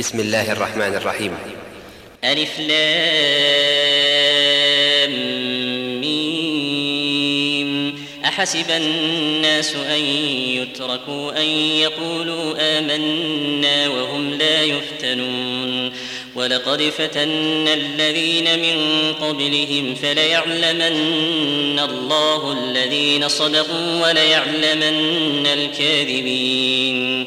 بسم 0.00 0.20
الله 0.20 0.52
الرحمن 0.52 0.94
الرحيم. 0.94 1.32
ألف 2.24 2.60
لام 2.60 3.10
ميم. 6.00 7.70
أحسب 8.24 8.70
الناس 8.70 9.74
أن 9.74 10.00
يتركوا 10.56 11.40
أن 11.40 11.46
يقولوا 11.46 12.78
آمنا 12.78 13.88
وهم 13.88 14.34
لا 14.34 14.62
يفتنون. 14.62 15.92
ولقد 16.34 16.82
فتنا 16.82 17.74
الذين 17.74 18.58
من 18.58 18.78
قبلهم 19.12 19.94
فليعلمن 19.94 21.78
الله 21.78 22.52
الذين 22.52 23.28
صدقوا 23.28 24.08
وليعلمن 24.08 25.46
الكاذبين. 25.46 27.26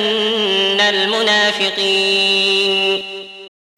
المنافقين 0.89 3.03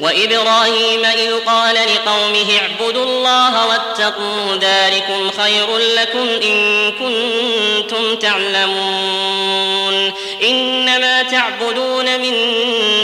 وإبراهيم 0.00 1.04
إذ 1.04 1.34
قال 1.46 1.74
لقومه 1.74 2.46
اعبدوا 2.62 3.04
الله 3.04 3.66
واتقوا 3.66 4.56
ذلكم 4.60 5.30
خير 5.30 5.76
لكم 5.76 6.28
إن 6.28 6.92
كنتم 6.92 8.16
تعلمون 8.16 10.12
إنما 10.46 11.22
تعبدون 11.22 12.20
من 12.20 12.34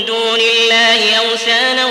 دون 0.04 0.41
الله 0.41 1.14
أوثانا 1.14 1.88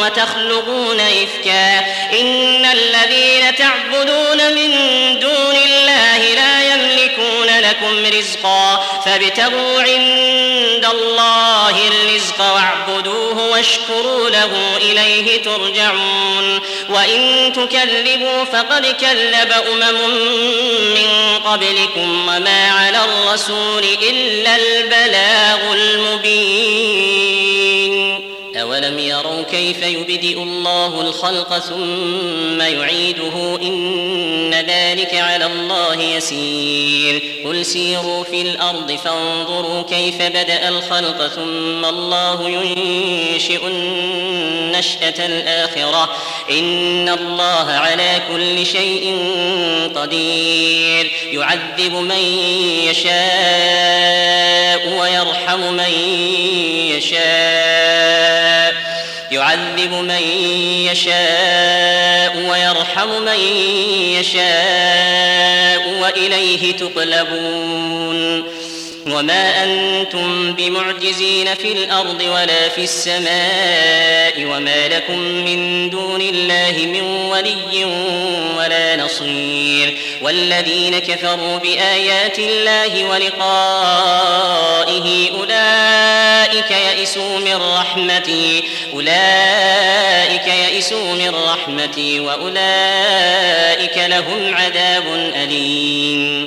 وتخلقون 0.00 1.00
إفكا. 1.00 1.78
إن 2.20 2.64
الذين 2.64 3.56
تعبدون 3.56 4.54
من 4.54 4.70
دون 5.18 5.56
الله 5.56 6.18
لا 6.34 6.74
يملكون 6.74 7.60
لكم 7.60 8.18
رزقا. 8.18 8.86
فابتغوا 9.04 9.80
عند 9.80 10.86
الله 10.92 11.76
الرزق 11.88 12.40
واعبدوه 12.40 13.50
واشكروا 13.50 14.30
له 14.30 14.76
إليه 14.76 15.42
ترجعون. 15.42 16.60
وإن 16.88 17.52
تكذبوا 17.52 18.44
فقد 18.44 18.86
كذب 18.86 19.52
أمم 19.72 20.10
من 20.94 21.38
قبلكم 21.44 22.28
وما 22.28 22.70
على 22.70 22.98
الرسول 23.04 23.84
إلا 24.10 24.56
البلاغ 24.68 25.72
المبين. 25.72 27.27
أولم 28.78 28.98
يروا 28.98 29.42
كيف 29.42 29.82
يبدئ 29.82 30.42
الله 30.42 31.00
الخلق 31.00 31.58
ثم 31.58 32.60
يعيده 32.60 33.58
إن 33.62 34.54
ذلك 34.54 35.14
على 35.14 35.46
الله 35.46 36.02
يسير 36.02 37.22
قل 37.44 37.64
سيروا 37.66 38.24
في 38.24 38.42
الأرض 38.42 38.92
فانظروا 38.92 39.82
كيف 39.82 40.22
بدأ 40.22 40.68
الخلق 40.68 41.26
ثم 41.26 41.84
الله 41.84 42.50
ينشئ 42.50 43.66
النشأة 43.66 45.26
الآخرة 45.26 46.10
إن 46.50 47.08
الله 47.08 47.70
على 47.70 48.22
كل 48.32 48.66
شيء 48.66 49.16
قدير 49.94 51.10
يعذب 51.32 51.92
من 51.92 52.22
يشاء 52.84 54.18
ويرحم 54.98 55.60
من 55.60 55.92
يشاء 56.96 57.67
يعذب 59.48 59.92
من 59.92 60.22
يشاء 60.90 62.36
ويرحم 62.50 63.22
من 63.22 63.40
يشاء 64.14 65.88
وإليه 66.00 66.72
تقلبون 66.72 68.44
وما 69.06 69.64
أنتم 69.64 70.52
بمعجزين 70.52 71.54
في 71.54 71.72
الأرض 71.72 72.20
ولا 72.20 72.68
في 72.68 72.84
السماء 72.84 74.44
وما 74.44 74.88
لكم 74.88 75.18
من 75.18 75.90
دون 75.90 76.20
الله 76.20 76.86
من 76.86 77.02
ولي 77.02 77.84
ولا 78.58 78.96
نصير 78.96 79.98
والذين 80.22 80.98
كفروا 80.98 81.58
بآيات 81.58 82.38
الله 82.38 83.04
ولقائه 83.04 83.48
أولئك 85.34 86.27
يئسوا 86.70 87.38
من 87.38 87.56
رحمتي 87.56 88.64
أولئك 88.94 90.46
يئسوا 90.46 91.14
من 91.14 91.34
رحمتي 91.34 92.20
وأولئك 92.20 93.98
لهم 93.98 94.54
عذاب 94.54 95.06
أليم. 95.34 96.46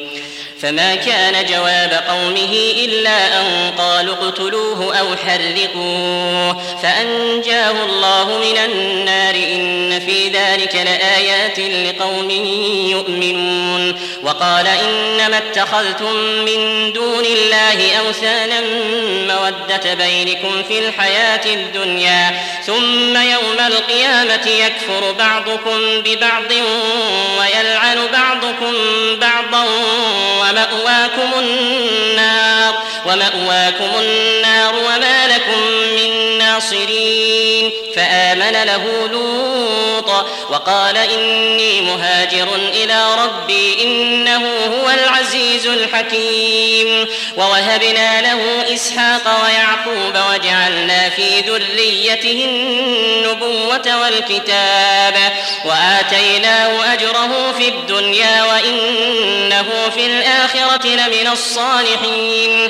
فما 0.61 0.95
كان 0.95 1.45
جواب 1.45 2.03
قومه 2.07 2.73
إلا 2.85 3.41
أن 3.41 3.71
قالوا 3.77 4.15
اقتلوه 4.15 4.99
أو 4.99 5.07
حرقوه. 5.15 6.61
فأنجاه 6.83 7.85
الله 7.85 8.37
من 8.37 8.57
النار 8.57 9.35
إن 9.35 9.99
في 9.99 10.29
ذلك 10.29 10.75
لآيات 10.75 11.59
لقوم 11.59 12.29
يؤمنون. 12.89 13.99
وقال 14.23 14.67
إنما 14.67 15.37
اتخذتم 15.37 16.13
من 16.45 16.93
دون 16.93 17.25
الله 17.25 17.97
أوثانا 17.99 18.61
مودة 19.27 19.93
بينكم 19.93 20.63
في 20.67 20.79
الحياة 20.79 21.45
الدنيا. 21.45 22.41
ثم 22.65 23.17
يوم 23.17 23.59
القيامة 23.67 24.47
يكفر 24.47 25.11
بعضكم 25.11 26.01
ببعض 26.05 26.51
ويلعن 27.39 28.07
بعضكم 28.13 28.73
بعضا 29.19 29.65
ومأواكم 30.51 31.39
النار 31.39 32.83
ومأواكم 33.05 33.99
النار 33.99 34.75
وما 34.75 35.27
لكم 35.27 35.59
من 35.95 36.37
ناصرين 36.37 37.71
فآمن 37.95 38.51
له 38.51 39.07
لوط 39.11 40.09
وقال 40.49 40.97
إني 40.97 41.81
مهاجر 41.81 42.55
إلى 42.55 43.15
ربي 43.23 43.83
إنه 43.83 44.47
هو 44.47 44.89
العزيز 44.89 45.67
الحكيم 45.67 47.07
ووهبنا 47.37 48.21
له 48.21 48.73
إسحاق 48.73 49.43
ويعقوب 49.43 50.33
وجعلنا 50.33 51.09
في 51.09 51.39
ذريته 51.41 52.45
النبوة 52.49 54.01
والكتاب 54.01 55.15
وآتيناه 55.65 56.93
أجره 56.93 57.51
في 57.57 57.67
الدنيا 57.67 58.43
وإنه 58.43 59.89
في 59.95 60.05
الآخرة 60.05 60.87
لمن 60.87 61.27
الصالحين 61.31 62.69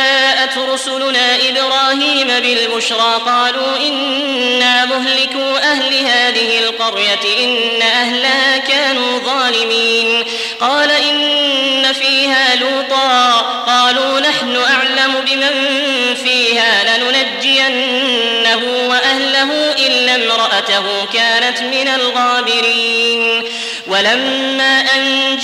جاءت 0.55 0.69
رسلنا 0.69 1.35
إبراهيم 1.49 2.27
بالبشرى 2.27 3.21
قالوا 3.25 3.77
إنا 3.87 4.85
مهلكوا 4.85 5.71
أهل 5.71 5.93
هذه 5.95 6.59
القرية 6.59 7.45
إن 7.45 7.81
أهلها 7.81 8.57
كانوا 8.57 9.19
ظالمين. 9.19 10.23
قال 10.61 10.91
إن 10.91 11.93
فيها 11.93 12.55
لوطا 12.55 13.37
قالوا 13.67 14.19
نحن 14.19 14.55
أعلم 14.55 15.13
بمن 15.25 15.75
فيها 16.23 16.97
لننجينه 16.97 18.61
وأهله 18.89 19.73
إلا 19.87 20.15
امرأته 20.15 21.05
كانت 21.13 21.61
من 21.61 21.87
الغابرين. 21.87 23.43
ولما 23.87 24.79
أن 24.95 25.39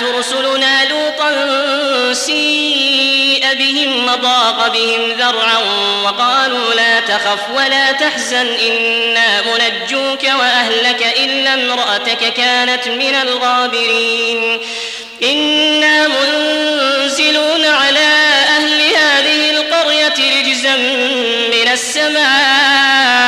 جاءت 0.00 0.14
رسلنا 0.14 0.84
لوطا 0.84 1.30
سيء 2.14 3.54
بهم 3.54 4.04
وضاق 4.04 4.68
بهم 4.68 5.12
ذرعا 5.12 5.58
وقالوا 6.04 6.74
لا 6.74 7.00
تخف 7.00 7.38
ولا 7.54 7.92
تحزن 7.92 8.46
إنا 8.46 9.42
منجوك 9.42 10.22
وأهلك 10.22 11.14
إلا 11.16 11.54
امرأتك 11.54 12.32
كانت 12.32 12.88
من 12.88 13.14
الغابرين. 13.14 14.60
إنا 15.22 16.08
منزلون 16.08 17.64
على 17.64 18.08
أهل 18.58 18.80
هذه 18.82 19.50
القرية 19.50 20.40
رجزا 20.40 20.76
من 21.52 21.72
السماء. 21.72 23.18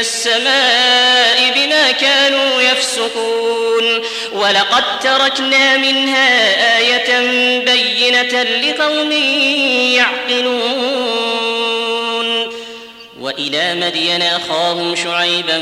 السماء 0.00 1.52
بما 1.54 1.90
كانوا 1.90 2.62
يفسقون. 2.62 4.02
ولقد 4.32 5.00
تركنا 5.00 5.76
منها 5.76 6.78
آية 6.78 7.18
بينة 7.58 8.42
لقوم 8.42 9.12
يعقلون. 9.92 11.07
وإلى 13.28 13.74
مدين 13.74 14.22
أخاهم 14.22 14.96
شعيبا 14.96 15.60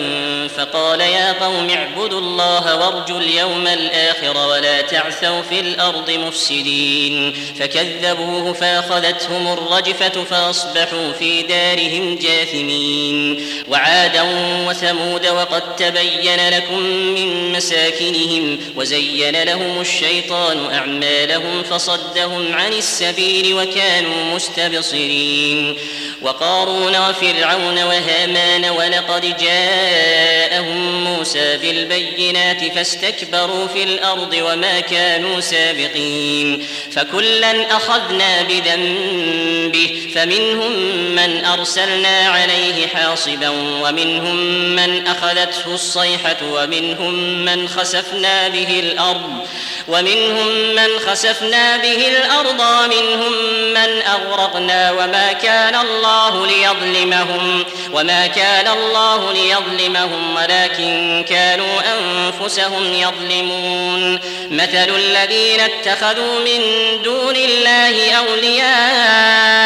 فقال 0.56 1.00
يا 1.00 1.32
قوم 1.32 1.70
اعبدوا 1.70 2.20
الله 2.20 2.76
وارجوا 2.76 3.20
اليوم 3.20 3.66
الآخر 3.66 4.46
ولا 4.48 4.80
تعثوا 4.80 5.42
في 5.42 5.60
الأرض 5.60 6.10
مفسدين. 6.10 7.34
فكذبوه 7.60 8.52
فأخذتهم 8.52 9.52
الرجفة 9.52 10.24
فأصبحوا 10.24 11.12
في 11.12 11.42
دارهم 11.42 12.18
جاثمين. 12.18 13.46
وعادا 13.68 14.22
وثمود 14.68 15.26
وقد 15.26 15.76
تبين 15.76 16.48
لكم 16.48 16.80
من 16.80 17.52
مساكنهم 17.52 18.58
وزين 18.76 19.42
لهم 19.42 19.80
الشيطان 19.80 20.74
أعمالهم 20.74 21.62
فصدهم 21.62 22.54
عن 22.54 22.72
السبيل 22.72 23.54
وكانوا 23.54 24.34
مستبصرين. 24.34 25.76
وقارون 26.22 26.96
وفرعون 26.96 27.55
وهامان 27.64 28.64
ولقد 28.64 29.36
جاءهم 29.36 31.04
موسى 31.04 31.56
بالبينات 31.56 32.72
فاستكبروا 32.74 33.66
في 33.66 33.82
الأرض 33.82 34.34
وما 34.34 34.80
كانوا 34.80 35.40
سابقين 35.40 36.66
فكلا 36.92 37.76
أخذنا 37.76 38.42
بذنبه 39.66 40.10
فمنهم 40.14 40.72
من 41.14 41.44
أرسلنا 41.44 42.28
عليه 42.28 42.86
حاصبا 42.86 43.48
ومنهم 43.82 44.36
من 44.76 45.06
أخذته 45.06 45.74
الصيحة 45.74 46.36
ومنهم 46.52 47.14
من 47.44 47.68
خسفنا 47.68 48.48
به 48.48 48.80
الأرض 48.80 49.46
ومنهم 49.88 50.74
من 50.74 50.98
خسفنا 51.06 51.76
به 51.76 52.08
الأرض 52.08 52.60
ومنهم 52.60 53.32
من 53.70 54.02
أغرقنا 54.02 54.92
وما 54.92 55.32
كان 55.32 55.74
الله 55.74 56.46
ليظلمهم 56.46 57.64
وما 57.92 58.26
كان 58.26 58.68
الله 58.68 59.32
ليظلمهم 59.32 60.36
ولكن 60.36 61.24
كانوا 61.28 61.80
أنفسهم 61.98 62.94
يظلمون. 62.94 64.18
مثل 64.50 64.96
الذين 64.96 65.60
اتخذوا 65.60 66.40
من 66.40 66.62
دون 67.02 67.36
الله 67.36 68.12
أولياء 68.12 69.65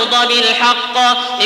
والأرض 0.00 0.28
بالحق 0.28 0.98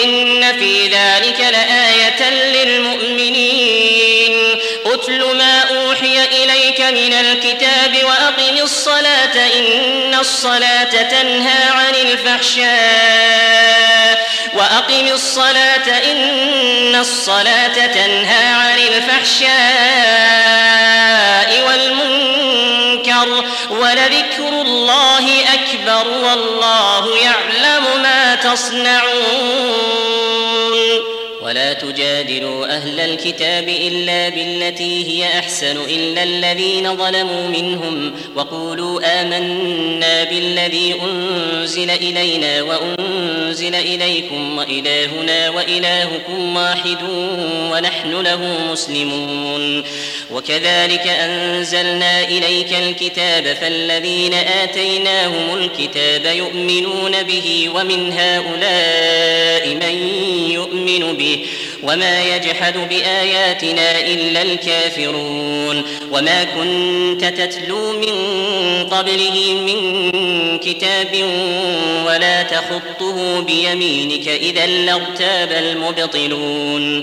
إن 0.05 0.59
في 0.59 0.89
ذلك 0.89 1.41
لآية 1.41 2.31
للمؤمنين. 2.31 4.35
أتل 4.87 5.37
ما 5.37 5.61
أوحي 5.61 6.25
إليك 6.25 6.81
من 6.81 7.13
الكتاب 7.13 8.05
وأقم 8.05 8.59
الصلاة 8.63 9.47
إن 9.59 10.15
الصلاة 10.21 11.03
تنهى 11.03 11.69
عن 11.71 11.95
الفحشاء. 11.95 12.75
وأقم 14.55 15.07
الصلاة 15.07 16.13
إن 16.13 16.95
الصلاة 16.95 17.87
تنهى 17.87 18.47
عن 18.47 18.79
الفحشاء 18.79 19.55
والمنكر. 21.67 23.45
ولذكر 23.71 24.49
الله 24.49 25.45
أكبر 25.55 26.09
والله 26.09 26.64
تصنعون 28.55 29.74
ولا 31.45 31.73
تجادلوا 31.73 32.77
أهل 32.77 33.01
الكتاب 33.01 33.69
إلا 33.69 34.29
بالتي 34.29 35.07
هي 35.07 35.39
أحسن 35.39 35.77
إلا 35.77 36.23
الذين 36.23 36.97
ظلموا 36.97 37.49
منهم 37.49 38.15
وقولوا 38.37 39.21
آمنا 39.21 40.25
بالذي 40.25 40.95
أنزل 41.03 41.91
إلينا 41.91 42.63
وأنزل 42.63 43.75
إليكم 43.75 44.59
وإلهنا 44.59 45.51
وإلهكم 45.51 46.57
واحد 46.57 46.99
ونحن 47.73 48.11
له 48.11 48.71
مسلمون 48.73 49.85
وكذلك 50.31 51.07
أنزلنا 51.07 52.21
إليك 52.25 52.73
الكتاب 52.73 53.57
فالذين 53.61 54.35
آتيناهم 54.35 55.55
الكتاب 55.55 56.37
يؤمنون 56.37 57.23
به 57.23 57.71
ومن 57.75 58.13
هؤلاء 58.13 59.69
من 59.69 60.14
يؤمن 60.89 61.17
به 61.17 61.47
وما 61.83 62.37
يجحد 62.37 62.89
بآياتنا 62.89 64.01
إلا 64.01 64.43
الكافرون 64.43 65.83
وما 66.11 66.45
كنت 66.45 67.25
تتلو 67.25 67.93
من 67.93 68.15
قبله 68.91 69.55
من 69.67 70.59
كتاب 70.59 71.25
ولا 72.07 72.43
تخطه 72.43 73.41
بيمينك 73.41 74.29
إذا 74.29 74.67
لارتاب 74.67 75.53
المبطلون 75.53 77.03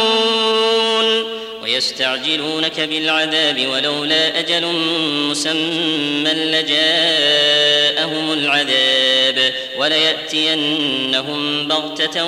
ويستعجلونك 1.81 2.79
بالعذاب 2.79 3.67
ولولا 3.67 4.39
أجل 4.39 4.65
مسمى 5.29 6.31
لجاءهم 8.01 8.31
العذاب 8.31 9.53
وليأتينهم 9.77 11.67
بغتة 11.67 12.25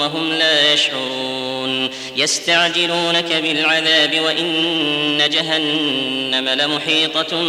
وهم 0.00 0.32
لا 0.32 0.72
يشعرون. 0.72 1.90
يستعجلونك 2.16 3.32
بالعذاب 3.32 4.20
وإن 4.20 5.28
جهنم 5.32 6.48
لمحيطة 6.48 7.42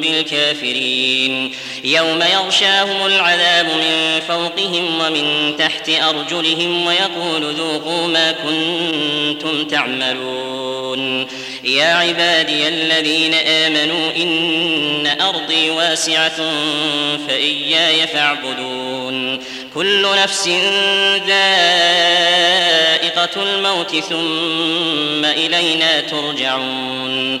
بالكافرين. 0.00 1.52
يوم 1.84 2.22
يغشاهم 2.22 3.06
العذاب 3.06 3.66
من 3.66 4.20
فوقهم 4.28 5.00
ومن 5.00 5.56
تحت 5.56 5.88
أرجلهم 5.88 6.86
ويقول 6.86 7.54
ذوقوا 7.54 8.06
ما 8.06 8.32
كنتم 8.32 9.64
تعملون. 9.64 11.26
يا 11.64 11.94
عبادي 11.94 12.68
الذين 12.68 13.34
آمنوا 13.34 14.12
إن 14.16 15.06
أرضي 15.28 15.70
واسعة 15.70 16.36
فإياي 17.28 18.06
فاعبدون. 18.06 19.40
كل 19.74 20.06
نفس 20.22 20.48
ذائقة 21.26 22.14
الموت 23.42 23.96
ثم 23.96 25.24
إلينا 25.24 26.00
ترجعون. 26.00 27.40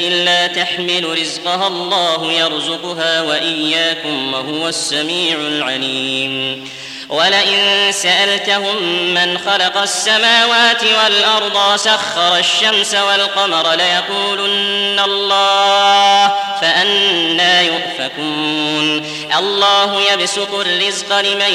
لا 0.00 0.46
تحمل 0.46 1.18
رزقها 1.20 1.66
الله 1.66 2.32
يرزقها 2.32 3.22
وإياكم 3.22 4.34
وهو 4.34 4.68
السميع 4.68 5.38
العليم. 5.38 6.68
ولئن 7.08 7.92
سألتهم 7.92 8.82
من 9.14 9.38
خلق 9.38 9.76
السماوات 9.76 10.84
والأرض 10.84 11.76
سخر 11.76 12.36
الشمس 12.36 12.94
والقمر 12.94 13.74
ليقولن 13.74 15.00
الله 15.04 16.34
فأنا 16.60 17.60
يؤفكون. 17.60 19.04
الله 19.38 20.00
يبسط 20.12 20.54
الرزق 20.54 21.20
لمن 21.20 21.54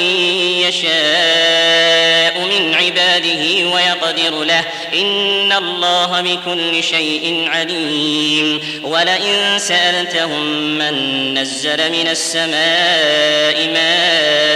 يشاء 0.66 2.35
من 2.46 2.74
عباده 2.74 3.68
ويقدر 3.74 4.44
له. 4.44 4.64
إن 4.94 5.52
الله 5.52 6.20
بكل 6.20 6.82
شيء 6.82 7.48
عليم. 7.48 8.60
ولئن 8.82 9.58
سألتهم 9.58 10.44
من 10.78 10.94
نزل 11.34 11.92
من 11.92 12.08
السماء 12.08 13.68
ماء 13.72 14.55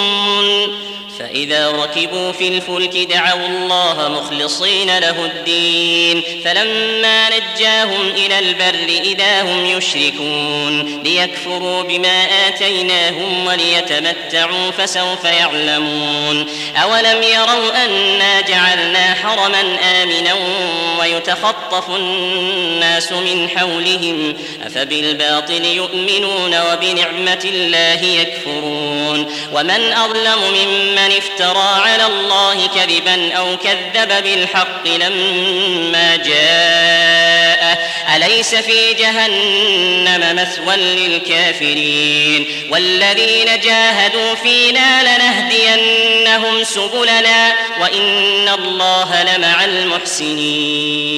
فإذا 1.31 1.71
ركبوا 1.71 2.31
في 2.31 2.47
الفلك 2.47 2.97
دعوا 2.97 3.47
الله 3.47 4.09
مخلصين 4.09 4.99
له 4.99 5.25
الدين 5.25 6.23
فلما 6.45 7.29
نجاهم 7.29 8.09
إلى 8.09 8.39
البر 8.39 9.01
إذا 9.03 9.41
هم 9.41 9.65
يشركون 9.65 11.01
ليكفروا 11.03 11.81
بما 11.81 12.47
آتيناهم 12.47 13.47
وليتمتعوا 13.47 14.71
فسوف 14.71 15.23
يعلمون. 15.23 16.47
أولم 16.83 17.23
يروا 17.23 17.85
أنا 17.85 18.41
جعلنا 18.41 19.13
حرما 19.13 19.77
آمنا 20.01 20.35
ويتخطف 20.99 21.89
الناس 21.89 23.11
من 23.11 23.49
حولهم 23.49 24.33
أفبالباطل 24.65 25.65
يؤمنون 25.65 26.61
وبنعمة 26.61 27.41
الله 27.45 28.05
يكفرون. 28.05 29.31
ومن 29.53 29.93
أظلم 29.93 30.39
ممن 30.53 31.20
افترى 31.21 31.81
على 31.89 32.05
الله 32.05 32.67
كذبا 32.67 33.33
أو 33.33 33.57
كذب 33.57 34.23
بالحق 34.23 34.87
لما 34.87 36.15
جاءه. 36.15 37.77
أليس 38.15 38.55
في 38.55 38.93
جهنم 38.93 40.35
مثوى 40.35 40.75
للكافرين؟ 40.75 42.47
والذين 42.69 43.59
جاهدوا 43.59 44.35
فينا 44.35 45.03
لنهدينهم 45.03 46.63
سبلنا 46.63 47.53
وإن 47.81 48.49
الله 48.49 49.23
لمع 49.23 49.65
المحسنين. 49.65 51.11